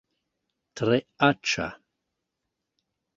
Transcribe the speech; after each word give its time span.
Tre 0.79 0.97
aĉa 1.27 1.67